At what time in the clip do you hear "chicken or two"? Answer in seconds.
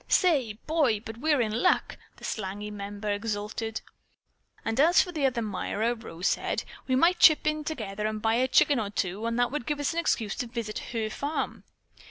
8.47-9.23